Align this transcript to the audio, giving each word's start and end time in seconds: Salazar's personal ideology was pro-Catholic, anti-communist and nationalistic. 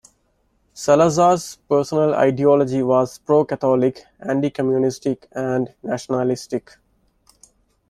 Salazar's 0.73 1.57
personal 1.69 2.15
ideology 2.15 2.81
was 2.81 3.19
pro-Catholic, 3.19 4.01
anti-communist 4.19 5.05
and 5.35 5.75
nationalistic. 5.83 6.75